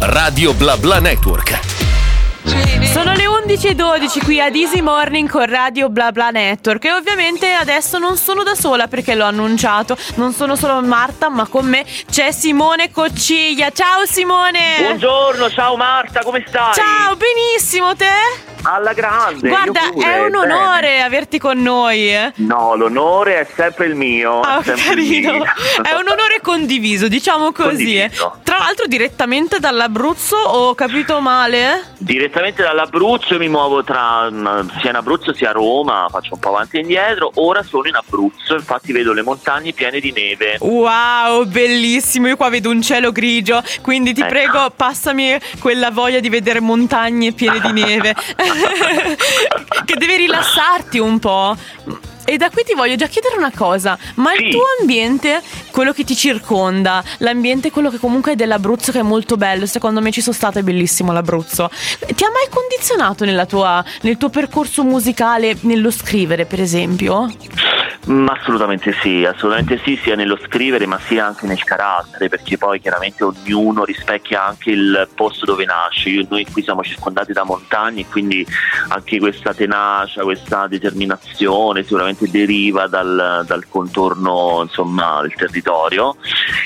Radio 0.00 0.54
Bla 0.54 0.76
Bla 0.76 1.00
Network. 1.00 1.58
Sono 2.84 3.14
le 3.14 3.24
11.12 3.26 4.22
qui 4.24 4.40
ad 4.40 4.54
Easy 4.54 4.80
Morning 4.80 5.28
con 5.28 5.44
Radio 5.44 5.88
Bla 5.88 6.12
Bla 6.12 6.30
Network 6.30 6.84
e 6.84 6.92
ovviamente 6.92 7.52
adesso 7.52 7.98
non 7.98 8.16
sono 8.16 8.44
da 8.44 8.54
sola 8.54 8.86
perché 8.86 9.16
l'ho 9.16 9.24
annunciato, 9.24 9.96
non 10.14 10.32
sono 10.32 10.54
solo 10.54 10.80
Marta 10.82 11.28
ma 11.28 11.46
con 11.48 11.66
me 11.66 11.84
c'è 12.08 12.30
Simone 12.30 12.92
Cocciglia. 12.92 13.70
Ciao 13.70 14.06
Simone! 14.06 14.76
Buongiorno, 14.78 15.50
ciao 15.50 15.76
Marta, 15.76 16.20
come 16.20 16.44
stai? 16.46 16.74
Ciao, 16.74 17.16
benissimo 17.16 17.96
te? 17.96 18.47
Alla 18.62 18.92
grande. 18.92 19.48
Guarda, 19.48 19.80
è 19.96 20.20
un 20.24 20.34
onore 20.34 20.80
bene. 20.80 21.02
averti 21.02 21.38
con 21.38 21.60
noi. 21.62 22.12
eh. 22.14 22.32
No, 22.36 22.74
l'onore 22.74 23.40
è 23.40 23.46
sempre 23.54 23.86
il 23.86 23.94
mio. 23.94 24.40
Ah, 24.40 24.60
è 24.60 24.72
carino. 24.74 25.32
mio. 25.32 25.44
È 25.44 25.92
un 25.92 26.08
onore 26.08 26.40
condiviso, 26.42 27.08
diciamo 27.08 27.52
così. 27.52 27.96
eh. 27.96 28.02
Condiviso. 28.08 28.38
Tra 28.42 28.58
l'altro 28.58 28.86
direttamente 28.86 29.58
dall'Abruzzo, 29.60 30.36
ho 30.36 30.74
capito 30.74 31.20
male? 31.20 31.92
Direttamente 31.98 32.62
dall'Abruzzo 32.62 33.38
mi 33.38 33.48
muovo 33.48 33.84
tra 33.84 34.28
mm, 34.30 34.68
sia 34.80 34.90
in 34.90 34.96
Abruzzo 34.96 35.32
sia 35.32 35.50
a 35.50 35.52
Roma, 35.52 36.06
faccio 36.10 36.34
un 36.34 36.40
po' 36.40 36.48
avanti 36.48 36.76
e 36.76 36.80
indietro. 36.80 37.30
Ora 37.36 37.62
sono 37.62 37.86
in 37.88 37.94
Abruzzo, 37.94 38.54
infatti 38.54 38.92
vedo 38.92 39.12
le 39.12 39.22
montagne 39.22 39.72
piene 39.72 40.00
di 40.00 40.12
neve. 40.12 40.56
Wow, 40.60 41.44
bellissimo. 41.46 42.26
Io 42.28 42.36
qua 42.36 42.48
vedo 42.50 42.70
un 42.70 42.82
cielo 42.82 43.12
grigio, 43.12 43.62
quindi 43.82 44.12
ti 44.12 44.20
Ecco. 44.20 44.28
prego, 44.30 44.70
passami 44.74 45.38
quella 45.60 45.90
voglia 45.90 46.20
di 46.20 46.28
vedere 46.28 46.60
montagne 46.60 47.32
piene 47.32 47.60
di 47.60 47.72
neve. 47.72 48.14
che 49.84 49.94
deve 49.96 50.16
rilassarti 50.16 50.98
un 50.98 51.18
po'. 51.18 51.56
E 52.24 52.36
da 52.36 52.50
qui 52.50 52.62
ti 52.62 52.74
voglio 52.74 52.94
già 52.94 53.06
chiedere 53.06 53.36
una 53.38 53.50
cosa, 53.54 53.96
ma 54.16 54.34
il 54.34 54.44
Sì. 54.44 54.50
tuo 54.50 54.62
ambiente, 54.80 55.40
quello 55.70 55.94
che 55.94 56.04
ti 56.04 56.14
circonda, 56.14 57.02
l'ambiente 57.18 57.70
quello 57.70 57.88
che 57.88 57.96
comunque 57.98 58.32
è 58.32 58.34
dell'Abruzzo 58.36 58.92
che 58.92 58.98
è 58.98 59.02
molto 59.02 59.38
bello, 59.38 59.64
secondo 59.64 60.02
me 60.02 60.10
ci 60.10 60.20
sono 60.20 60.34
stata, 60.36 60.58
è 60.58 60.62
bellissimo 60.62 61.10
l'Abruzzo. 61.12 61.70
Ti 61.70 62.24
ha 62.24 62.30
mai 62.30 62.46
condizionato 62.50 63.24
nella 63.24 63.46
tua- 63.46 63.82
nel 64.02 64.18
tuo 64.18 64.28
percorso 64.28 64.84
musicale, 64.84 65.56
nello 65.62 65.90
scrivere 65.90 66.44
per 66.44 66.60
esempio? 66.60 67.32
Ma 68.06 68.32
assolutamente 68.32 68.94
sì, 69.02 69.24
assolutamente 69.26 69.78
sì, 69.84 69.98
sia 70.02 70.14
nello 70.14 70.38
scrivere 70.38 70.86
ma 70.86 70.98
sia 70.98 71.26
anche 71.26 71.46
nel 71.46 71.62
carattere, 71.62 72.30
perché 72.30 72.56
poi 72.56 72.80
chiaramente 72.80 73.22
ognuno 73.22 73.84
rispecchia 73.84 74.46
anche 74.46 74.70
il 74.70 75.08
posto 75.14 75.44
dove 75.44 75.66
nasce. 75.66 76.08
Io- 76.08 76.26
noi 76.30 76.46
qui 76.50 76.62
siamo 76.62 76.82
circondati 76.82 77.34
da 77.34 77.44
montagne, 77.44 78.06
quindi 78.06 78.46
anche 78.88 79.18
questa 79.18 79.52
tenacia, 79.52 80.22
questa 80.22 80.66
determinazione 80.68 81.82
sicuramente 81.82 82.30
deriva 82.30 82.86
dal, 82.86 83.44
dal 83.46 83.68
contorno 83.68 84.60
insomma, 84.62 85.20
del 85.20 85.34
territorio. 85.34 86.16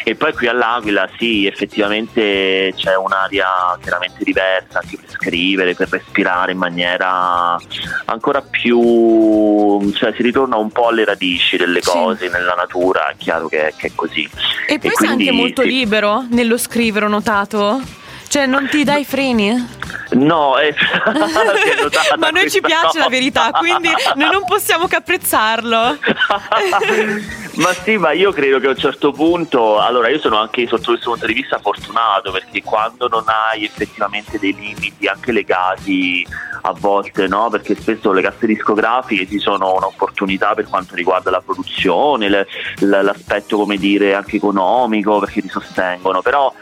E 0.05 0.15
poi 0.15 0.33
qui 0.35 0.47
all'Aquila 0.47 1.09
sì, 1.19 1.47
effettivamente 1.47 2.73
c'è 2.77 2.95
un'aria 2.97 3.47
chiaramente 3.81 4.23
diversa 4.23 4.79
anche 4.79 4.97
per 4.97 5.11
scrivere, 5.11 5.75
per 5.75 5.89
respirare 5.89 6.53
in 6.53 6.59
maniera 6.59 7.59
ancora 8.05 8.43
più, 8.43 9.91
cioè 9.93 10.13
si 10.15 10.23
ritorna 10.23 10.57
un 10.57 10.71
po' 10.71 10.87
alle 10.89 11.05
radici 11.05 11.22
delle 11.57 11.81
Sì. 11.83 11.91
cose, 11.91 12.29
nella 12.29 12.55
natura, 12.55 13.09
è 13.09 13.15
chiaro 13.17 13.49
che, 13.49 13.73
che 13.77 13.89
è 13.89 13.93
così. 13.95 14.29
E 14.67 14.79
poi 14.79 14.91
sei 14.95 15.09
anche 15.09 15.31
molto 15.31 15.63
sì. 15.63 15.69
libero 15.69 16.25
nello 16.31 16.59
scrivere, 16.59 17.07
ho 17.07 17.09
notato? 17.09 17.81
Cioè, 18.29 18.47
non 18.47 18.67
ti 18.71 18.83
dai 18.83 19.05
freni? 19.05 19.69
No, 20.13 20.57
eh, 20.59 20.75
Ma 22.19 22.29
a 22.29 22.31
noi 22.31 22.51
ci 22.51 22.61
piace 22.63 22.99
la 22.99 23.05
cosa. 23.05 23.09
verità, 23.09 23.51
quindi 23.51 23.91
noi 24.15 24.31
non 24.31 24.45
possiamo 24.47 24.87
che 24.87 24.97
apprezzarlo. 24.97 25.99
ma 27.57 27.73
sì, 27.73 27.97
ma 27.99 28.13
io 28.13 28.33
credo 28.33 28.59
che 28.59 28.67
a 28.67 28.71
un 28.71 28.77
certo 28.77 29.13
punto, 29.13 29.79
allora 29.79 30.09
io 30.09 30.19
sono 30.19 30.39
anche 30.39 30.67
sotto 30.67 30.93
questo 30.93 31.11
punto 31.11 31.27
di 31.27 31.35
vista 31.35 31.59
fortunato 31.59 32.31
perché 32.33 32.63
quando 32.63 33.09
non 33.09 33.25
hai 33.27 33.65
effettivamente 33.65 34.39
dei 34.39 34.55
limiti 34.55 35.07
anche 35.07 35.33
legati 35.33 36.27
a 36.63 36.73
volte, 36.79 37.27
no? 37.27 37.49
Perché 37.51 37.75
spesso 37.75 38.13
le 38.13 38.23
casse 38.23 38.47
discografiche 38.47 39.29
ci 39.29 39.39
sono 39.39 39.75
un'opportunità 39.75 40.55
per 40.55 40.69
quanto 40.69 40.95
riguarda 40.95 41.31
la 41.31 41.43
produzione, 41.45 42.47
l'aspetto 42.79 43.57
come 43.57 43.77
dire 43.77 44.15
anche 44.15 44.37
economico 44.37 45.19
perché 45.19 45.43
ti 45.43 45.49
sostengono, 45.49 46.23
però 46.23 46.53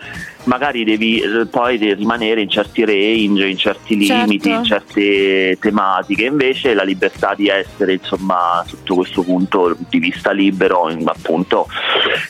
magari 0.45 0.85
devi 0.85 1.21
eh, 1.21 1.47
poi 1.47 1.77
rimanere 1.95 2.41
in 2.41 2.49
certi 2.51 2.85
range, 2.85 3.47
in 3.47 3.57
certi 3.57 4.05
Certo. 4.05 4.25
limiti, 4.25 4.51
in 4.51 4.65
certe 4.65 5.59
tematiche, 5.61 6.25
invece 6.25 6.75
la 6.75 6.83
libertà 6.83 7.35
di 7.35 7.49
essere 7.49 7.95
insomma 7.95 8.63
sotto 8.67 8.95
questo 8.95 9.23
punto 9.23 9.77
di 9.89 9.99
vista 9.99 10.31
libero 10.33 10.87
appunto 11.05 11.67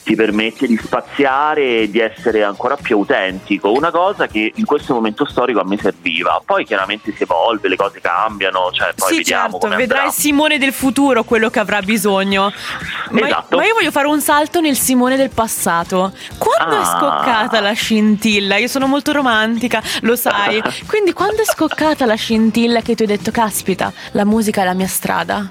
ti 0.04 0.14
permette 0.14 0.66
di 0.66 0.76
spaziare 0.76 1.80
e 1.82 1.90
di 1.90 1.98
essere 2.00 2.42
ancora 2.42 2.76
più 2.76 2.96
autentico, 2.96 3.72
una 3.72 3.90
cosa 3.90 4.26
che 4.26 4.52
in 4.54 4.64
questo 4.64 4.94
momento 4.94 5.24
storico 5.26 5.60
a 5.60 5.64
me 5.64 5.78
serviva, 5.78 6.40
poi 6.44 6.64
chiaramente 6.64 7.12
si 7.14 7.22
evolve, 7.22 7.68
le 7.68 7.76
cose 7.76 8.00
cambiano, 8.00 8.70
cioè 8.72 8.92
poi 8.94 9.08
sì, 9.10 9.16
vediamo 9.18 9.52
certo, 9.58 9.68
vedrai 9.68 9.82
andrà. 9.82 10.04
il 10.06 10.12
Simone 10.12 10.58
del 10.58 10.72
futuro 10.72 11.24
quello 11.24 11.50
che 11.50 11.58
avrà 11.58 11.80
bisogno. 11.82 12.52
Ma, 13.10 13.26
Esatto. 13.26 13.56
ma 13.56 13.64
io 13.64 13.74
voglio 13.74 13.90
fare 13.90 14.08
un 14.08 14.20
salto 14.20 14.60
nel 14.60 14.76
Simone 14.76 15.16
del 15.16 15.30
passato. 15.30 16.12
Quando 16.38 16.74
è 16.76 16.78
Ah. 16.80 16.96
scoccata 16.98 17.60
la 17.60 17.74
scintilla? 18.00 18.56
Io 18.56 18.68
sono 18.68 18.86
molto 18.86 19.12
romantica, 19.12 19.82
lo 20.00 20.16
sai. 20.16 20.62
Quindi 20.86 21.12
quando 21.12 21.42
è 21.42 21.44
scoccata 21.44 22.06
la 22.06 22.14
scintilla 22.14 22.80
che 22.80 22.94
tu 22.94 23.02
hai 23.02 23.08
detto, 23.08 23.30
caspita, 23.30 23.92
la 24.12 24.24
musica 24.24 24.62
è 24.62 24.64
la 24.64 24.74
mia 24.74 24.88
strada? 24.88 25.50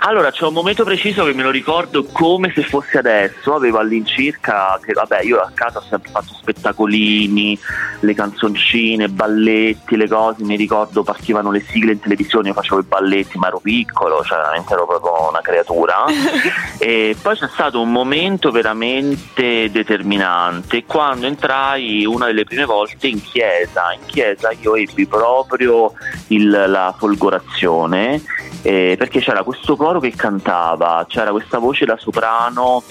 Allora, 0.00 0.30
c'è 0.30 0.44
un 0.44 0.52
momento 0.52 0.84
preciso 0.84 1.24
che 1.24 1.32
me 1.34 1.42
lo 1.42 1.50
ricordo 1.50 2.04
come 2.04 2.52
se 2.54 2.62
fosse 2.62 2.98
adesso, 2.98 3.54
avevo 3.54 3.78
all'incirca, 3.78 4.78
che 4.82 4.92
vabbè 4.92 5.22
io 5.22 5.40
a 5.40 5.50
casa 5.52 5.78
ho 5.78 5.84
sempre 5.88 6.10
fatto 6.10 6.34
spettacolini, 6.34 7.58
le 8.00 8.14
canzoncine, 8.14 9.08
balletti, 9.08 9.96
le 9.96 10.08
cose, 10.08 10.44
mi 10.44 10.56
ricordo 10.56 11.02
partivano 11.02 11.50
le 11.50 11.60
sigle 11.68 11.92
in 11.92 12.00
televisione, 12.00 12.48
io 12.48 12.54
facevo 12.54 12.80
i 12.80 12.84
balletti, 12.84 13.38
ma 13.38 13.48
ero 13.48 13.58
piccolo, 13.58 14.22
cioè 14.22 14.38
veramente 14.38 14.72
ero 14.72 14.86
proprio 14.86 15.28
una 15.28 15.40
creatura. 15.40 16.04
e 16.78 17.16
poi 17.20 17.36
c'è 17.36 17.48
stato 17.48 17.80
un 17.80 17.90
momento 17.90 18.50
veramente 18.50 19.68
determinante 19.70 20.84
quando 20.84 21.26
entrai 21.26 22.06
una 22.06 22.26
delle 22.26 22.44
prime 22.44 22.64
volte 22.64 23.08
in 23.08 23.20
chiesa, 23.20 23.92
in 23.92 24.06
chiesa 24.06 24.50
io 24.60 24.76
ebbi 24.76 25.06
proprio 25.06 25.92
il- 26.28 26.64
la 26.68 26.94
folgorazione 26.96 28.22
eh, 28.62 28.96
perché 28.98 29.20
c'era 29.20 29.42
questo 29.42 29.76
coro 29.76 30.00
che 30.00 30.12
cantava, 30.14 31.04
c'era 31.08 31.30
questa 31.30 31.58
voce 31.58 31.84
da 31.84 31.96
soprano 31.96 32.82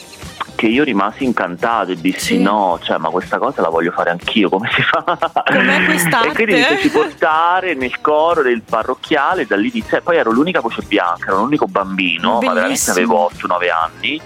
che 0.55 0.65
io 0.65 0.83
rimasi 0.83 1.23
incantato 1.23 1.91
e 1.91 1.95
dissi 2.01 2.35
Sì. 2.35 2.41
no, 2.41 2.79
cioè 2.81 2.97
ma 2.97 3.09
questa 3.09 3.37
cosa 3.37 3.61
la 3.61 3.69
voglio 3.69 3.91
fare 3.91 4.09
anch'io, 4.09 4.49
come 4.49 4.67
si 4.73 4.81
fa? 4.81 5.03
Com'è 5.45 5.85
quest'arte? 5.85 6.29
E 6.31 6.33
quindi 6.33 6.53
mi 6.55 6.63
feci 6.63 6.89
portare 6.89 7.75
nel 7.75 8.01
coro 8.01 8.41
del 8.41 8.63
parrocchiale, 8.63 9.45
da 9.45 9.55
lì 9.55 9.69
inizia- 9.71 9.99
e 9.99 10.01
poi 10.01 10.17
ero 10.17 10.31
l'unica 10.31 10.59
voce 10.59 10.81
bianca, 10.81 11.27
ero 11.27 11.37
l'unico 11.41 11.67
bambino, 11.67 12.33
ma 12.33 12.53
veramente 12.53 12.61
Bellissimo. 12.91 12.93
avevo 12.95 13.29
8-9 13.57 13.69
anni 13.71 14.21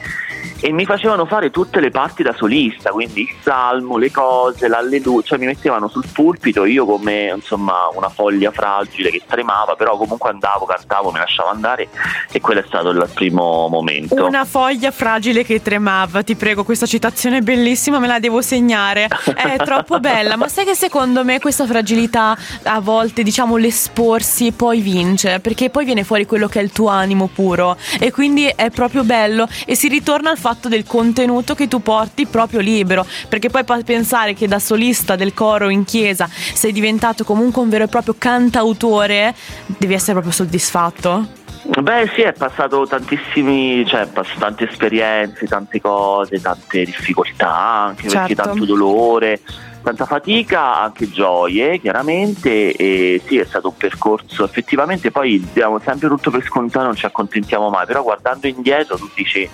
e 0.62 0.72
mi 0.72 0.86
facevano 0.86 1.26
fare 1.26 1.50
tutte 1.50 1.80
le 1.80 1.90
parti 1.90 2.22
da 2.22 2.34
solista, 2.34 2.92
quindi 2.92 3.22
il 3.22 3.36
salmo, 3.42 3.98
le 3.98 4.12
cose, 4.12 4.68
l'alleluia, 4.68 5.24
cioè 5.24 5.40
mi 5.40 5.48
mettevano 5.48 5.88
sul 5.88 6.06
pulpito, 6.14 6.66
io 6.66 6.86
come 6.86 7.34
insomma 7.36 7.90
una 7.94 8.10
foglia 8.10 8.52
fragile 8.52 9.10
che 9.10 9.24
tremava, 9.28 9.76
però 9.76 9.98
comunque 9.98 10.30
andavo, 10.30 10.66
cantavo, 10.66 11.12
mi 11.12 11.18
lasciavo 11.18 11.50
andare 11.50 11.90
e 12.32 12.40
quello 12.40 12.60
è 12.60 12.64
stato 12.68 12.90
il 12.90 13.10
primo 13.14 13.68
momento. 13.70 14.24
Una 14.24 14.46
foglia 14.46 14.92
fragile 14.92 15.44
che 15.44 15.64
tremava, 15.64 16.22
ti 16.22 16.36
prego, 16.36 16.64
questa 16.64 16.86
citazione 16.86 17.38
è 17.38 17.42
bellissima, 17.42 17.98
me 17.98 18.08
la 18.08 18.20
devo 18.20 18.42
segnare. 18.42 19.08
È 19.34 19.56
troppo 19.66 20.00
bella, 20.00 20.36
ma 20.36 20.48
sai 20.48 20.66
che 20.66 20.76
secondo 20.76 21.26
me 21.26 21.40
questa 21.40 21.66
fragilità 21.66 22.38
a 22.64 22.80
volte, 22.80 23.24
diciamo, 23.24 23.58
l'esporsi 23.58 24.52
poi 24.52 24.80
vince, 24.82 25.40
perché 25.40 25.72
poi 25.72 25.86
viene 25.86 26.04
fuori 26.04 26.28
quello 26.28 26.48
che 26.48 26.60
è 26.60 26.64
il 26.64 26.72
tuo 26.72 26.90
animo 26.90 27.30
puro 27.34 27.78
e 28.00 28.12
quindi 28.12 28.46
è 28.56 28.70
proprio 28.70 29.04
bello 29.04 29.48
e 29.66 29.76
si 29.76 29.88
ritorna 29.88 30.30
al 30.30 30.38
fatto 30.38 30.50
del 30.68 30.86
contenuto 30.86 31.56
che 31.56 31.68
tu 31.68 31.82
porti 31.82 32.26
proprio 32.26 32.60
libero, 32.60 33.06
perché 33.28 33.50
poi 33.50 33.64
pensare 33.84 34.34
che 34.34 34.48
da 34.48 34.60
solista 34.60 35.16
del 35.16 35.34
coro 35.34 35.70
in 35.70 35.84
chiesa 35.86 36.30
sei 36.32 36.72
diventato 36.72 37.24
comunque 37.24 37.62
un 37.62 37.70
vero 37.70 37.86
e 37.86 37.88
proprio 37.88 38.16
cantautore, 38.18 39.34
devi 39.66 39.94
essere 39.94 40.14
proprio 40.14 40.34
soddisfatto. 40.34 41.40
Beh 41.64 42.12
sì, 42.16 42.22
è 42.22 42.34
passato 42.34 42.88
tantissimi, 42.88 43.86
cioè 43.86 44.08
pass- 44.08 44.36
tante 44.38 44.68
esperienze, 44.68 45.46
tante 45.46 45.80
cose, 45.80 46.42
tante 46.42 46.84
difficoltà 46.84 47.54
anche 47.54 48.08
perché 48.08 48.34
Certo. 48.36 48.42
tanto 48.42 48.66
dolore, 48.66 49.40
tanta 49.84 50.06
fatica, 50.06 50.82
anche 50.82 51.10
gioie 51.12 51.80
chiaramente 51.80 52.74
e 52.74 53.22
sì 53.26 53.38
è 53.38 53.46
stato 53.46 53.68
un 53.70 53.78
percorso, 53.78 54.44
effettivamente 54.44 55.12
poi 55.12 55.48
diamo 55.54 55.80
sempre 55.80 56.08
tutto 56.08 56.32
per 56.32 56.44
scontato, 56.44 56.86
non 56.86 56.96
ci 56.96 57.06
accontentiamo 57.06 57.70
mai, 57.70 57.86
però 57.86 58.02
guardando 58.02 58.48
indietro 58.48 58.98
tu 58.98 59.10
dici 59.14 59.48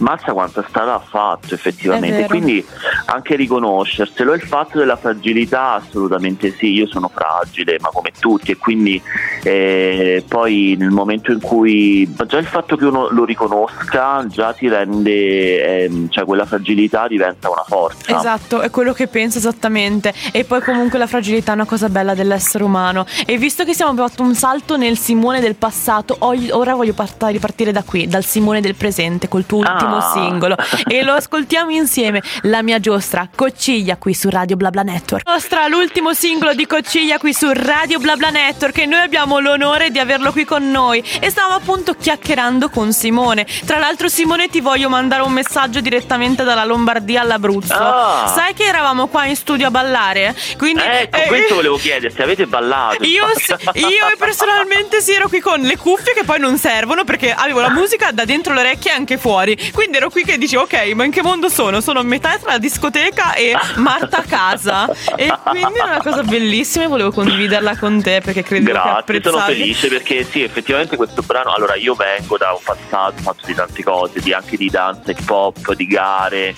Mazza 0.00 0.32
quanta 0.32 0.64
strada 0.68 0.94
ha 0.94 0.98
fatto 0.98 1.54
effettivamente, 1.54 2.26
quindi 2.26 2.64
anche 3.06 3.36
riconoscerselo. 3.36 4.32
Il 4.32 4.42
fatto 4.42 4.78
della 4.78 4.96
fragilità, 4.96 5.74
assolutamente 5.74 6.52
sì, 6.52 6.72
io 6.72 6.86
sono 6.86 7.10
fragile, 7.12 7.78
ma 7.80 7.90
come 7.92 8.10
tutti, 8.18 8.50
e 8.50 8.56
quindi 8.56 9.00
eh, 9.42 10.24
poi 10.26 10.74
nel 10.78 10.90
momento 10.90 11.32
in 11.32 11.40
cui 11.40 12.10
già 12.26 12.38
il 12.38 12.46
fatto 12.46 12.76
che 12.76 12.84
uno 12.84 13.08
lo 13.10 13.24
riconosca 13.24 14.24
già 14.26 14.52
ti 14.52 14.68
rende, 14.68 15.84
ehm, 15.84 16.08
cioè 16.08 16.24
quella 16.24 16.46
fragilità 16.46 17.06
diventa 17.06 17.50
una 17.50 17.64
forza. 17.66 18.16
Esatto, 18.16 18.60
è 18.60 18.70
quello 18.70 18.92
che 18.92 19.06
penso 19.06 19.38
esattamente. 19.38 20.14
E 20.32 20.44
poi 20.44 20.62
comunque 20.62 20.98
la 20.98 21.06
fragilità 21.06 21.52
è 21.52 21.54
una 21.54 21.66
cosa 21.66 21.88
bella 21.88 22.14
dell'essere 22.14 22.64
umano. 22.64 23.04
E 23.26 23.36
visto 23.36 23.64
che 23.64 23.74
siamo 23.74 23.94
fatto 23.94 24.22
un 24.22 24.34
salto 24.34 24.76
nel 24.76 24.96
Simone 24.96 25.40
del 25.40 25.56
passato, 25.56 26.16
ora 26.20 26.74
voglio 26.74 26.94
part- 26.94 27.22
ripartire 27.24 27.72
da 27.72 27.82
qui, 27.82 28.06
dal 28.06 28.24
Simone 28.24 28.60
del 28.60 28.74
presente, 28.74 29.28
col 29.28 29.44
tuo 29.44 29.58
ultimo 29.58 29.89
Ah. 29.96 30.10
singolo. 30.12 30.56
E 30.86 31.02
lo 31.02 31.12
ascoltiamo 31.14 31.70
insieme. 31.70 32.22
La 32.42 32.62
mia 32.62 32.80
giostra, 32.80 33.28
Cocciglia, 33.34 33.96
qui 33.96 34.14
su 34.14 34.28
Radio 34.28 34.56
BlaBla 34.56 34.82
Network. 34.82 35.26
Nostra, 35.28 35.66
l'ultimo 35.68 36.12
singolo 36.14 36.54
di 36.54 36.66
Cocciglia 36.66 37.18
qui 37.18 37.32
su 37.32 37.50
Radio 37.52 37.98
BlaBla 37.98 38.30
Network. 38.30 38.78
E 38.78 38.86
noi 38.86 39.00
abbiamo 39.00 39.38
l'onore 39.38 39.90
di 39.90 39.98
averlo 39.98 40.32
qui 40.32 40.44
con 40.44 40.70
noi. 40.70 41.02
E 41.20 41.30
stavamo 41.30 41.54
appunto 41.54 41.94
chiacchierando 41.94 42.68
con 42.68 42.92
Simone. 42.92 43.46
Tra 43.64 43.78
l'altro, 43.78 44.08
Simone, 44.08 44.48
ti 44.48 44.60
voglio 44.60 44.88
mandare 44.88 45.22
un 45.22 45.32
messaggio 45.32 45.80
direttamente 45.80 46.44
dalla 46.44 46.64
Lombardia 46.64 47.20
all'Abruzzo. 47.22 47.74
Ah. 47.74 48.32
Sai 48.34 48.54
che 48.54 48.64
eravamo 48.64 49.06
qua 49.08 49.24
in 49.26 49.36
studio 49.36 49.66
a 49.66 49.70
ballare? 49.70 50.34
Quindi 50.56 50.82
Ecco, 50.82 51.16
eh, 51.16 51.26
questo 51.26 51.54
volevo 51.54 51.76
chiedere, 51.76 52.12
se 52.12 52.22
avete 52.22 52.46
ballato. 52.46 53.02
io, 53.04 53.26
io 53.74 54.06
personalmente 54.18 55.00
sì 55.00 55.12
ero 55.12 55.28
qui 55.28 55.40
con 55.40 55.60
le 55.60 55.76
cuffie 55.76 56.14
che 56.14 56.24
poi 56.24 56.38
non 56.38 56.58
servono 56.58 57.04
perché 57.04 57.32
avevo 57.32 57.60
la 57.60 57.70
musica 57.70 58.10
da 58.12 58.24
dentro 58.24 58.54
le 58.54 58.60
orecchie 58.60 58.90
e 58.90 58.94
anche 58.94 59.18
fuori. 59.18 59.56
Quindi 59.80 59.96
ero 59.96 60.10
qui 60.10 60.24
che 60.24 60.36
dicevo 60.36 60.64
ok, 60.64 60.92
ma 60.92 61.04
in 61.04 61.10
che 61.10 61.22
mondo 61.22 61.48
sono? 61.48 61.80
Sono 61.80 62.00
a 62.00 62.02
metà 62.02 62.36
tra 62.36 62.52
la 62.52 62.58
discoteca 62.58 63.32
e 63.32 63.56
Marta 63.76 64.18
a 64.18 64.22
casa. 64.24 64.86
E 65.16 65.32
quindi 65.42 65.78
è 65.78 65.82
una 65.84 66.02
cosa 66.02 66.22
bellissima 66.22 66.84
e 66.84 66.86
volevo 66.86 67.10
condividerla 67.10 67.78
con 67.78 68.02
te 68.02 68.20
perché 68.22 68.42
credo 68.42 68.66
che 68.66 68.72
Grazie, 68.72 68.90
apprezzavi. 68.90 69.34
sono 69.34 69.46
felice 69.46 69.88
perché 69.88 70.24
sì, 70.24 70.42
effettivamente 70.42 70.96
questo 70.96 71.22
brano, 71.22 71.54
allora 71.54 71.76
io 71.76 71.94
vengo 71.94 72.36
da 72.36 72.52
un 72.52 72.58
passato 72.62 73.22
fatto 73.22 73.46
di 73.46 73.54
tante 73.54 73.82
cose, 73.82 74.20
di, 74.20 74.34
anche 74.34 74.58
di 74.58 74.68
danza 74.68 75.12
hip 75.12 75.30
hop, 75.30 75.72
di 75.72 75.86
gare, 75.86 76.54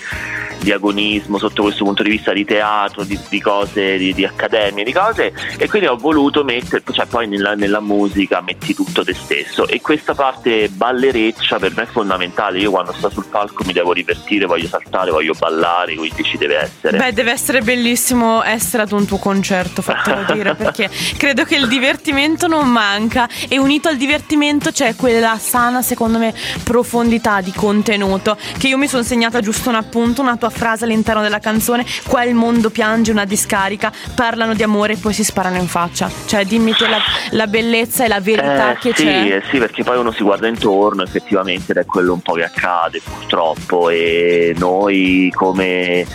di 0.59 0.73
agonismo 0.73 1.37
sotto 1.37 1.61
questo 1.63 1.85
punto 1.85 2.03
di 2.03 2.09
vista 2.09 2.33
di 2.33 2.43
teatro, 2.43 3.05
di, 3.05 3.17
di 3.29 3.39
cose, 3.39 3.97
di, 3.97 4.13
di 4.13 4.25
accademie, 4.25 4.83
di 4.83 4.91
cose 4.91 5.33
e 5.57 5.69
quindi 5.69 5.87
ho 5.87 5.95
voluto 5.95 6.43
mettere, 6.43 6.83
cioè 6.91 7.05
poi 7.05 7.27
nella, 7.27 7.55
nella 7.55 7.79
musica 7.79 8.41
metti 8.41 8.73
tutto 8.73 9.05
te 9.05 9.13
stesso 9.13 9.65
e 9.65 9.79
questa 9.79 10.13
parte 10.13 10.67
ballereccia 10.67 11.57
per 11.57 11.73
me 11.73 11.83
è 11.83 11.87
fondamentale, 11.87 12.59
io 12.59 12.71
quando 12.71 12.91
sto 13.03 13.21
sul 13.21 13.25
palco 13.29 13.63
mi 13.65 13.73
devo 13.73 13.93
divertire, 13.93 14.45
voglio 14.45 14.67
saltare, 14.67 15.11
voglio 15.11 15.33
ballare, 15.37 15.95
quindi 15.95 16.23
ci 16.23 16.37
deve 16.37 16.57
essere. 16.61 16.97
Beh, 16.97 17.13
deve 17.13 17.31
essere 17.31 17.61
bellissimo 17.61 18.43
essere 18.43 18.83
ad 18.83 18.91
un 18.91 19.05
tuo 19.05 19.17
concerto, 19.17 19.81
fatelo 19.81 20.25
dire, 20.33 20.55
perché 20.55 20.89
credo 21.17 21.43
che 21.43 21.55
il 21.55 21.67
divertimento 21.67 22.47
non 22.47 22.69
manca 22.69 23.27
e 23.49 23.57
unito 23.57 23.89
al 23.89 23.97
divertimento 23.97 24.71
c'è 24.71 24.95
quella 24.95 25.37
sana, 25.37 25.81
secondo 25.81 26.17
me, 26.17 26.33
profondità 26.63 27.41
di 27.41 27.51
contenuto 27.53 28.37
che 28.57 28.67
io 28.67 28.77
mi 28.77 28.87
sono 28.87 29.03
segnata 29.03 29.39
giusto 29.41 29.69
un 29.69 29.75
appunto, 29.75 30.21
una 30.21 30.37
tua 30.37 30.49
frase 30.49 30.85
all'interno 30.85 31.21
della 31.21 31.39
canzone, 31.39 31.85
qua 32.07 32.23
il 32.23 32.35
mondo 32.35 32.69
piange 32.69 33.11
una 33.11 33.25
discarica, 33.25 33.91
parlano 34.15 34.53
di 34.53 34.63
amore 34.63 34.93
e 34.93 34.97
poi 34.97 35.13
si 35.13 35.23
sparano 35.23 35.57
in 35.57 35.67
faccia. 35.67 36.09
Cioè, 36.25 36.45
dimmi 36.45 36.73
te 36.73 36.87
la, 36.87 36.99
la 37.31 37.47
bellezza 37.47 38.05
e 38.05 38.07
la 38.07 38.19
verità 38.19 38.71
Eh, 38.73 38.77
che 38.77 38.93
sì, 38.95 39.03
c'è. 39.03 39.35
eh, 39.35 39.43
sì, 39.51 39.57
perché 39.57 39.83
poi 39.83 39.97
uno 39.97 40.11
si 40.11 40.23
guarda 40.23 40.47
intorno 40.47 41.03
effettivamente 41.03 41.71
ed 41.71 41.77
è 41.77 41.85
quello 41.85 42.13
un 42.13 42.21
po' 42.21 42.33
che 42.33 42.43
accade 42.43 42.92
purtroppo 43.01 43.89
e 43.89 44.53
noi 44.57 45.31
come, 45.35 46.05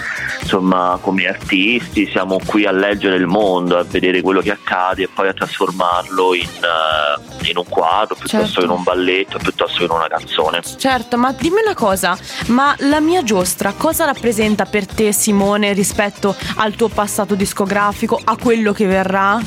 insomma, 0.40 0.98
come 1.00 1.26
artisti 1.26 2.08
siamo 2.10 2.38
qui 2.44 2.64
a 2.64 2.72
leggere 2.72 3.16
il 3.16 3.26
mondo, 3.26 3.78
a 3.78 3.84
vedere 3.84 4.20
quello 4.20 4.40
che 4.40 4.50
accade 4.50 5.04
e 5.04 5.08
poi 5.12 5.28
a 5.28 5.32
trasformarlo 5.32 6.34
in, 6.34 6.42
eh, 6.42 7.48
in 7.50 7.56
un 7.56 7.66
quadro 7.68 8.14
piuttosto 8.14 8.46
Certo. 8.46 8.60
che 8.60 8.66
in 8.66 8.70
un 8.70 8.82
balletto, 8.82 9.38
piuttosto 9.38 9.78
che 9.78 9.84
in 9.84 9.90
una 9.90 10.08
canzone. 10.08 10.60
Certo, 10.76 11.16
ma 11.16 11.32
dimmi 11.32 11.60
una 11.64 11.74
cosa, 11.74 12.16
ma 12.46 12.74
la 12.78 13.00
mia 13.00 13.22
giostra 13.22 13.72
cosa 13.72 14.04
rappresenta 14.04 14.64
per 14.64 14.86
te 14.86 15.12
Simone 15.12 15.72
rispetto 15.72 16.34
al 16.56 16.74
tuo 16.74 16.88
passato 16.88 17.34
discografico, 17.34 18.20
a 18.22 18.36
quello 18.36 18.72
che 18.72 18.86
verrà? 18.86 19.40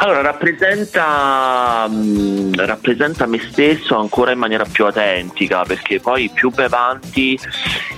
Allora, 0.00 0.20
rappresenta, 0.20 1.88
mh, 1.88 2.64
rappresenta 2.64 3.26
me 3.26 3.40
stesso 3.50 3.98
ancora 3.98 4.30
in 4.30 4.38
maniera 4.38 4.64
più 4.64 4.84
autentica, 4.84 5.64
perché 5.64 5.98
poi 5.98 6.30
più 6.32 6.52
vai 6.52 6.66
avanti 6.66 7.36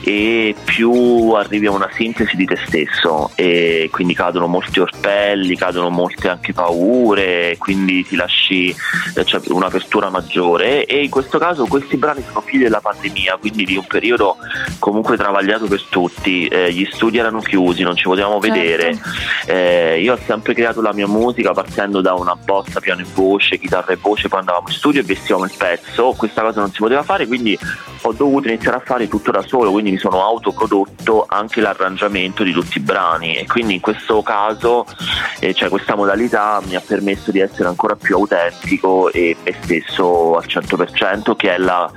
e 0.02 0.54
più 0.64 1.32
arrivi 1.32 1.66
a 1.66 1.72
una 1.72 1.90
sintesi 1.92 2.36
di 2.36 2.46
te 2.46 2.58
stesso. 2.66 3.30
E 3.34 3.90
quindi 3.92 4.14
cadono 4.14 4.46
molti 4.46 4.80
orpelli, 4.80 5.56
cadono 5.56 5.90
molte 5.90 6.30
anche 6.30 6.54
paure, 6.54 7.56
quindi 7.58 8.02
ti 8.06 8.16
lasci 8.16 8.74
eh, 9.14 9.24
cioè, 9.26 9.42
un'apertura 9.48 10.08
maggiore. 10.08 10.86
E 10.86 11.04
in 11.04 11.10
questo 11.10 11.36
caso 11.36 11.66
questi 11.66 11.98
brani 11.98 12.24
sono 12.26 12.40
figli 12.40 12.62
della 12.62 12.80
pandemia, 12.80 13.36
quindi 13.38 13.66
di 13.66 13.76
un 13.76 13.86
periodo 13.86 14.36
comunque 14.78 15.18
travagliato 15.18 15.66
per 15.66 15.82
tutti, 15.90 16.46
eh, 16.46 16.72
gli 16.72 16.88
studi 16.90 17.18
erano 17.18 17.40
chiusi, 17.40 17.82
non 17.82 17.94
ci 17.94 18.04
potevamo 18.04 18.40
Certo. 18.40 18.54
vedere, 18.54 18.98
eh, 19.46 20.00
io 20.00 20.14
ho 20.14 20.18
sempre 20.24 20.54
creato 20.54 20.80
la 20.80 20.94
mia 20.94 21.06
musica 21.06 21.52
partendo 21.52 21.89
da 22.00 22.14
una 22.14 22.36
bozza 22.36 22.78
piano 22.78 23.00
e 23.00 23.06
voce, 23.12 23.58
chitarra 23.58 23.92
e 23.92 23.96
voce, 23.96 24.28
poi 24.28 24.38
andavamo 24.38 24.68
in 24.68 24.74
studio 24.74 25.00
e 25.00 25.04
vestivamo 25.04 25.44
il 25.44 25.52
pezzo, 25.56 26.14
questa 26.16 26.42
cosa 26.42 26.60
non 26.60 26.70
si 26.70 26.78
poteva 26.78 27.02
fare, 27.02 27.26
quindi 27.26 27.58
ho 28.02 28.12
dovuto 28.12 28.48
iniziare 28.48 28.76
a 28.78 28.82
fare 28.84 29.08
tutto 29.08 29.30
da 29.30 29.42
solo, 29.42 29.70
quindi 29.70 29.90
mi 29.92 29.98
sono 29.98 30.22
autoprodotto 30.22 31.24
anche 31.28 31.60
l'arrangiamento 31.60 32.42
di 32.42 32.52
tutti 32.52 32.78
i 32.78 32.80
brani 32.80 33.36
e 33.36 33.46
quindi 33.46 33.74
in 33.74 33.80
questo 33.80 34.22
caso 34.22 34.86
eh, 35.38 35.54
cioè 35.54 35.68
questa 35.68 35.94
modalità 35.96 36.60
mi 36.66 36.74
ha 36.76 36.82
permesso 36.84 37.30
di 37.30 37.40
essere 37.40 37.68
ancora 37.68 37.96
più 37.96 38.16
autentico 38.16 39.10
e 39.12 39.36
me 39.44 39.54
stesso 39.62 40.36
al 40.36 40.44
100% 40.46 41.36
che 41.36 41.54
è, 41.54 41.58
la- 41.58 41.90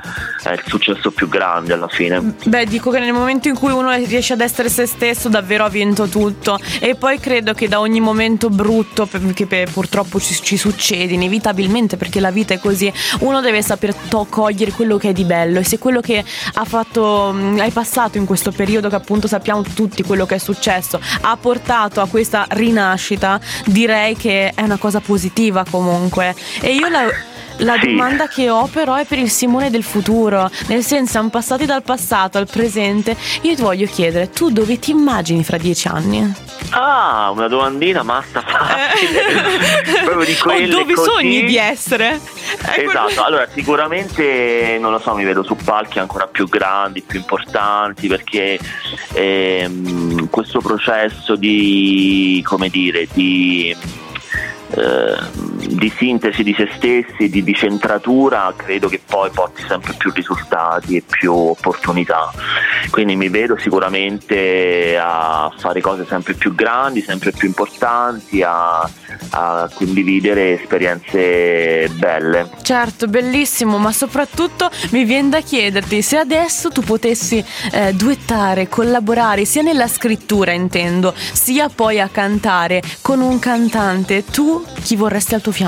è 0.43 0.51
il 0.51 0.61
successo 0.65 1.11
più 1.11 1.27
grande 1.29 1.73
alla 1.73 1.87
fine. 1.87 2.35
Beh, 2.45 2.65
dico 2.65 2.89
che 2.91 2.99
nel 2.99 3.13
momento 3.13 3.47
in 3.47 3.55
cui 3.57 3.71
uno 3.71 3.91
riesce 3.93 4.33
ad 4.33 4.41
essere 4.41 4.69
se 4.69 4.85
stesso, 4.85 5.29
davvero 5.29 5.63
ha 5.65 5.69
vinto 5.69 6.07
tutto. 6.07 6.59
E 6.79 6.95
poi 6.95 7.19
credo 7.19 7.53
che 7.53 7.67
da 7.67 7.79
ogni 7.79 7.99
momento 8.01 8.49
brutto, 8.49 9.07
che 9.33 9.67
purtroppo 9.71 10.19
ci, 10.19 10.33
ci 10.41 10.57
succede 10.57 11.13
inevitabilmente, 11.13 11.95
perché 11.97 12.19
la 12.19 12.31
vita 12.31 12.53
è 12.53 12.59
così, 12.59 12.91
uno 13.19 13.39
deve 13.41 13.61
saper 13.61 13.93
to- 13.95 14.25
cogliere 14.29 14.71
quello 14.71 14.97
che 14.97 15.09
è 15.09 15.13
di 15.13 15.23
bello. 15.23 15.59
E 15.59 15.63
se 15.63 15.77
quello 15.79 15.92
che 16.01 16.23
ha 16.53 16.65
fatto, 16.65 17.31
mh, 17.33 17.59
hai 17.59 17.71
passato 17.71 18.17
in 18.17 18.25
questo 18.25 18.51
periodo, 18.51 18.89
che 18.89 18.95
appunto 18.95 19.27
sappiamo 19.27 19.61
tutti 19.61 20.03
quello 20.03 20.25
che 20.25 20.35
è 20.35 20.39
successo, 20.39 20.99
ha 21.21 21.37
portato 21.37 22.01
a 22.01 22.07
questa 22.07 22.45
rinascita, 22.49 23.39
direi 23.65 24.15
che 24.15 24.51
è 24.53 24.61
una 24.61 24.77
cosa 24.77 24.99
positiva 24.99 25.65
comunque. 25.69 26.35
E 26.61 26.73
io 26.73 26.87
la. 26.87 27.31
La 27.57 27.77
Sì. 27.79 27.87
domanda 27.87 28.27
che 28.27 28.49
ho 28.49 28.65
però 28.67 28.95
è 28.95 29.05
per 29.05 29.19
il 29.19 29.29
Simone 29.29 29.69
del 29.69 29.83
futuro, 29.83 30.49
nel 30.67 30.83
senso 30.83 31.11
siamo 31.11 31.29
passati 31.29 31.65
dal 31.65 31.83
passato 31.83 32.37
al 32.37 32.47
presente. 32.49 33.15
Io 33.41 33.55
ti 33.55 33.61
voglio 33.61 33.85
chiedere, 33.85 34.29
tu 34.29 34.49
dove 34.51 34.79
ti 34.79 34.91
immagini 34.91 35.43
fra 35.43 35.57
dieci 35.57 35.87
anni? 35.87 36.33
Ah, 36.71 37.29
una 37.31 37.47
domandina 37.47 38.01
massa 38.03 38.41
facile, 38.41 39.21
proprio 40.03 40.25
di 40.25 40.31
o 40.33 40.37
quelle 40.41 40.63
Eh. 40.65 40.73
Oh, 40.73 40.79
dove 40.79 40.93
così. 40.93 41.09
sogni 41.09 41.45
di 41.45 41.57
essere? 41.57 42.19
È 42.65 42.83
quello- 42.83 43.07
Esatto, 43.07 43.23
allora 43.23 43.47
sicuramente 43.53 44.77
non 44.81 44.91
lo 44.91 44.99
so, 44.99 45.13
mi 45.13 45.23
vedo 45.23 45.43
su 45.43 45.55
palchi 45.55 45.99
ancora 45.99 46.25
più 46.27 46.49
grandi, 46.49 47.01
più 47.01 47.19
importanti, 47.19 48.07
perché 48.07 48.59
ehm, 49.13 50.29
questo 50.29 50.59
processo 50.59 51.35
di, 51.35 52.41
come 52.45 52.69
dire, 52.69 53.07
di, 53.13 53.75
ehm, 54.75 55.42
di 55.73 55.91
sintesi 55.95 56.43
di 56.43 56.53
se 56.53 56.69
stessi, 56.75 57.29
di 57.29 57.43
decentratura, 57.43 58.53
credo 58.55 58.87
che 58.87 59.01
poi 59.05 59.29
porti 59.31 59.63
sempre 59.67 59.93
più 59.97 60.11
risultati 60.11 60.97
e 60.97 61.03
più 61.07 61.33
opportunità. 61.33 62.31
Quindi 62.89 63.15
mi 63.15 63.29
vedo 63.29 63.57
sicuramente 63.57 64.97
a 64.99 65.51
fare 65.57 65.81
cose 65.81 66.05
sempre 66.07 66.33
più 66.33 66.53
grandi, 66.53 67.01
sempre 67.01 67.31
più 67.31 67.47
importanti, 67.47 68.41
a, 68.41 68.87
a 69.31 69.69
condividere 69.73 70.61
esperienze 70.61 71.89
belle. 71.93 72.49
Certo, 72.61 73.07
bellissimo, 73.07 73.77
ma 73.77 73.91
soprattutto 73.91 74.69
mi 74.91 75.03
viene 75.03 75.29
da 75.29 75.41
chiederti 75.41 76.01
se 76.01 76.17
adesso 76.17 76.69
tu 76.69 76.81
potessi 76.81 77.43
eh, 77.71 77.93
duettare, 77.93 78.67
collaborare 78.67 79.45
sia 79.45 79.61
nella 79.61 79.87
scrittura 79.87 80.51
intendo, 80.51 81.13
sia 81.15 81.69
poi 81.69 81.99
a 81.99 82.09
cantare 82.09 82.81
con 83.01 83.21
un 83.21 83.39
cantante, 83.39 84.23
tu 84.25 84.63
chi 84.83 84.95
vorresti 84.95 85.33
al 85.33 85.41
tuo 85.41 85.51
fianco? 85.51 85.62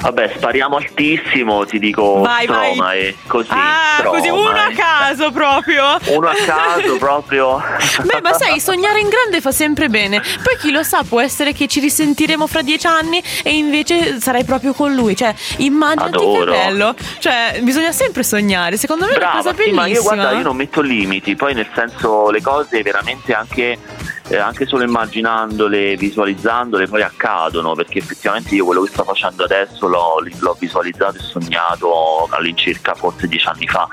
Vabbè, 0.00 0.32
spariamo 0.36 0.76
altissimo, 0.76 1.64
ti 1.64 1.78
dico 1.78 2.20
Vai, 2.20 2.46
vai. 2.46 2.72
Stromae, 2.72 3.16
così. 3.26 3.48
Ah, 3.50 4.02
così 4.04 4.28
uno 4.28 4.48
a 4.50 4.70
Stromae. 4.70 4.74
caso 4.74 5.30
proprio. 5.30 5.84
Uno 6.08 6.28
a 6.28 6.34
caso 6.44 6.96
proprio. 6.98 7.62
Beh, 8.02 8.20
ma 8.20 8.32
sai, 8.34 8.60
sognare 8.60 9.00
in 9.00 9.08
grande 9.08 9.40
fa 9.40 9.52
sempre 9.52 9.88
bene. 9.88 10.20
Poi 10.42 10.56
chi 10.58 10.70
lo 10.70 10.82
sa, 10.82 11.02
può 11.08 11.20
essere 11.20 11.52
che 11.52 11.66
ci 11.66 11.80
risentiremo 11.80 12.46
fra 12.46 12.62
dieci 12.62 12.86
anni 12.86 13.22
e 13.42 13.56
invece 13.56 14.20
sarai 14.20 14.44
proprio 14.44 14.74
con 14.74 14.94
lui. 14.94 15.16
Cioè, 15.16 15.34
immaginati 15.58 16.08
Adoro. 16.16 16.52
che 16.52 16.58
bello. 16.58 16.94
Cioè, 17.18 17.60
bisogna 17.62 17.92
sempre 17.92 18.22
sognare. 18.22 18.76
Secondo 18.76 19.06
me 19.06 19.12
è 19.12 19.16
una 19.16 19.24
Brava, 19.30 19.36
cosa 19.38 19.50
sì, 19.50 19.56
bellissima. 19.56 19.80
ma 19.82 19.86
io 19.88 20.02
guarda, 20.02 20.30
io 20.32 20.42
non 20.42 20.56
metto 20.56 20.80
limiti, 20.82 21.34
poi 21.36 21.54
nel 21.54 21.68
senso 21.74 22.30
le 22.30 22.42
cose 22.42 22.82
veramente 22.82 23.32
anche, 23.32 23.78
eh, 24.28 24.36
anche 24.36 24.66
solo 24.66 24.82
immaginandole, 24.82 25.96
visualizzandole, 25.96 26.86
poi 26.86 27.02
accadono, 27.02 27.74
perché 27.74 27.98
effettivamente 27.98 28.54
io 28.54 28.64
quello 28.64 28.82
che 28.82 28.90
sto 28.90 29.04
facendo 29.04 29.44
adesso 29.44 29.86
l'ho, 29.86 30.22
l'ho 30.38 30.56
visualizzato 30.58 31.18
e 31.18 31.20
sognato 31.20 32.26
all'incirca 32.30 32.94
forse 32.94 33.28
dieci 33.28 33.46
anni 33.46 33.66
fa. 33.66 33.88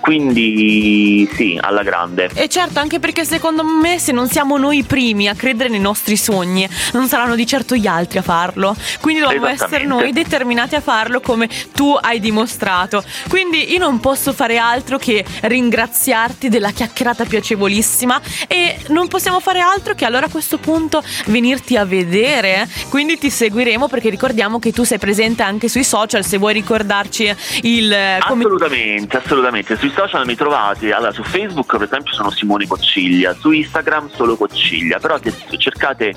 Quindi 0.00 1.28
sì, 1.32 1.58
alla 1.60 1.82
grande. 1.82 2.30
E 2.34 2.48
certo, 2.48 2.78
anche 2.78 2.98
perché 2.98 3.24
secondo 3.24 3.64
me 3.64 3.98
se 3.98 4.12
non 4.12 4.28
siamo 4.28 4.58
noi 4.58 4.78
i 4.78 4.82
primi 4.82 5.28
a 5.28 5.34
credere 5.34 5.68
nei 5.68 5.80
nostri 5.80 6.16
sogni, 6.16 6.68
non 6.92 7.08
saranno 7.08 7.34
di 7.34 7.46
certo 7.46 7.74
gli 7.74 7.86
altri 7.86 8.18
a 8.18 8.22
farlo. 8.22 8.76
Quindi 9.00 9.22
dobbiamo 9.22 9.46
essere 9.46 9.84
noi 9.84 10.12
determinati 10.12 10.74
a 10.74 10.80
farlo 10.80 11.20
come 11.20 11.48
tu 11.74 11.96
hai 11.98 12.20
dimostrato. 12.20 13.02
Quindi 13.28 13.72
io 13.72 13.78
non 13.78 14.00
posso 14.00 14.32
fare 14.32 14.58
altro 14.58 14.98
che 14.98 15.24
ringraziarti 15.42 16.48
della 16.48 16.70
chiacchierata 16.70 17.24
piacevolissima 17.24 18.20
e 18.46 18.78
non 18.88 19.08
possiamo 19.08 19.40
fare 19.40 19.60
altro 19.60 19.77
che 19.94 20.04
allora 20.04 20.26
a 20.26 20.28
questo 20.28 20.58
punto 20.58 21.02
venirti 21.26 21.76
a 21.76 21.84
vedere. 21.84 22.68
Quindi 22.88 23.18
ti 23.18 23.30
seguiremo 23.30 23.88
perché 23.88 24.10
ricordiamo 24.10 24.58
che 24.58 24.72
tu 24.72 24.84
sei 24.84 24.98
presente 24.98 25.42
anche 25.42 25.68
sui 25.68 25.84
social 25.84 26.24
se 26.24 26.38
vuoi 26.38 26.52
ricordarci 26.52 27.34
il 27.62 27.92
eh, 27.92 28.18
come 28.26 28.44
Assolutamente, 28.44 29.16
assolutamente. 29.16 29.76
Sui 29.76 29.92
social 29.94 30.24
mi 30.26 30.34
trovate, 30.34 30.92
allora 30.92 31.12
su 31.12 31.22
Facebook 31.22 31.76
per 31.76 31.86
esempio 31.86 32.12
sono 32.12 32.30
Simone 32.30 32.66
Cocciglia, 32.66 33.34
su 33.38 33.50
Instagram 33.50 34.10
solo 34.14 34.36
Cocciglia, 34.36 34.98
però 34.98 35.18
se 35.22 35.32
cercate 35.58 36.14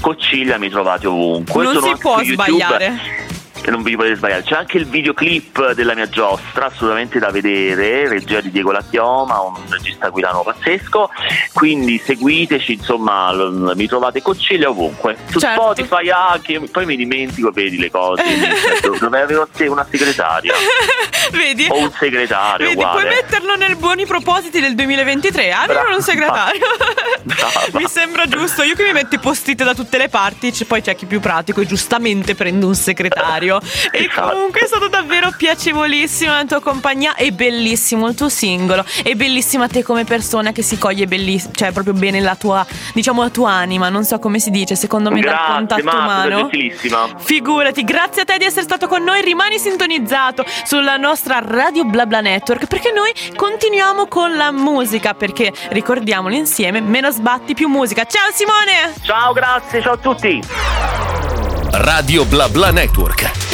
Cocciglia 0.00 0.58
mi 0.58 0.68
trovate 0.68 1.06
ovunque. 1.06 1.62
Non 1.62 1.74
Sono 1.74 1.86
si 1.86 2.00
può 2.00 2.20
YouTube, 2.20 2.34
sbagliare. 2.34 3.28
E 3.62 3.70
non 3.70 3.82
vi 3.82 3.94
potete 3.94 4.16
sbagliare. 4.16 4.42
C'è 4.42 4.54
anche 4.54 4.78
il 4.78 4.86
videoclip 4.86 5.72
della 5.72 5.94
mia 5.94 6.08
giostra, 6.08 6.66
assolutamente 6.66 7.18
da 7.18 7.30
vedere, 7.30 8.08
regia 8.08 8.40
di 8.40 8.50
Diego 8.50 8.72
Lattioma, 8.72 9.40
un 9.40 9.54
regista 9.68 10.08
guidano 10.08 10.42
pazzesco. 10.42 11.10
Quindi 11.52 12.00
seguiteci, 12.02 12.72
insomma, 12.72 13.32
mi 13.74 13.86
trovate 13.86 14.22
Cocciglia 14.22 14.68
ovunque. 14.70 15.16
Su 15.28 15.38
Certo. 15.40 15.60
Spotify 15.60 16.08
anche, 16.10 16.60
poi 16.72 16.86
mi 16.86 16.96
dimentico, 16.96 17.50
vedi 17.50 17.78
le 17.78 17.90
cose. 17.90 18.22
Cioè, 18.80 18.98
Dovrei 18.98 19.22
avere 19.22 19.46
una 19.68 19.86
segretaria 19.88 20.54
Vedi? 21.32 21.66
o 21.68 21.78
un 21.78 21.92
segretario 21.98 22.66
Vedi, 22.66 22.78
uguale. 22.78 23.00
puoi 23.00 23.14
metterlo 23.14 23.56
nei 23.56 23.74
buoni 23.76 24.06
propositi 24.06 24.60
del 24.60 24.74
2023. 24.74 25.52
Avere 25.52 25.80
Brava. 25.80 25.96
un 25.96 26.02
segretario. 26.02 26.66
Mi 27.74 27.84
sembra 27.88 28.26
giusto. 28.26 28.62
Io 28.62 28.74
che 28.74 28.84
mi 28.84 28.92
metto 28.92 29.14
i 29.16 29.18
post-it 29.18 29.62
da 29.62 29.74
tutte 29.74 29.98
le 29.98 30.08
parti, 30.08 30.52
poi 30.66 30.80
c'è 30.82 30.94
chi 30.96 31.06
più 31.06 31.20
pratico 31.20 31.60
e 31.60 31.66
giustamente 31.66 32.34
prendo 32.34 32.66
un 32.66 32.74
segretario. 32.74 33.49
E 33.90 34.04
Esatto. 34.04 34.30
comunque 34.32 34.60
è 34.60 34.66
stato 34.66 34.88
davvero 34.88 35.32
piacevolissimo 35.36 36.32
la 36.32 36.44
tua 36.44 36.60
compagnia 36.60 37.14
e 37.14 37.32
bellissimo 37.32 38.08
il 38.08 38.14
tuo 38.14 38.28
singolo. 38.28 38.84
E 39.02 39.14
bellissima 39.16 39.68
te 39.68 39.82
come 39.82 40.04
persona 40.04 40.52
che 40.52 40.62
si 40.62 40.78
coglie 40.78 41.06
bellissimo, 41.06 41.52
cioè 41.54 41.72
proprio 41.72 41.94
bene 41.94 42.20
la 42.20 42.34
tua, 42.36 42.64
diciamo 42.94 43.22
la 43.22 43.30
tua 43.30 43.50
anima, 43.52 43.88
non 43.88 44.04
so 44.04 44.18
come 44.18 44.38
si 44.38 44.50
dice, 44.50 44.76
secondo 44.76 45.10
me 45.10 45.20
dal 45.20 45.30
Grazie, 45.34 45.54
contatto 45.54 45.82
Marta, 45.84 46.00
umano. 46.02 46.36
gentilissima. 46.48 47.08
Figurati, 47.18 47.84
grazie 47.84 48.22
a 48.22 48.24
te 48.24 48.38
di 48.38 48.44
essere 48.44 48.62
stato 48.62 48.86
con 48.86 49.02
noi, 49.02 49.20
rimani 49.22 49.58
sintonizzato 49.58 50.44
sulla 50.64 50.96
nostra 50.96 51.40
Radio 51.44 51.84
BlaBla 51.84 52.20
Network 52.20 52.66
perché 52.66 52.92
noi 52.92 53.12
continuiamo 53.34 54.06
con 54.06 54.36
la 54.36 54.50
musica 54.52 55.14
perché 55.14 55.52
ricordiamolo 55.70 56.34
insieme, 56.34 56.80
meno 56.80 57.10
sbatti 57.10 57.54
più 57.54 57.68
musica. 57.68 58.04
Ciao 58.04 58.30
Simone! 58.32 58.94
Ciao, 59.02 59.32
grazie, 59.32 59.80
ciao 59.82 59.94
a 59.94 59.96
tutti. 59.96 60.99
Radio 61.72 62.24
Bla 62.24 62.48
Bla 62.48 62.70
Network. 62.72 63.49